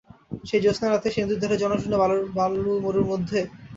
সেই 0.43 0.61
জ্যোৎস্নারাত্রে, 0.61 1.09
সেই 1.11 1.23
নদীর 1.23 1.41
ধারে, 1.41 1.55
জনশূন্য 1.57 1.95
বালুমরুর 2.35 3.09
মধ্যে? 3.11 3.39